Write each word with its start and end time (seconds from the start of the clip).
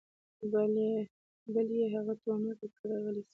بل 1.53 1.67
يې 1.77 1.85
هغه 1.93 2.13
ټونګه 2.21 2.53
کړ 2.77 2.89
غلى 3.03 3.21
سه. 3.25 3.29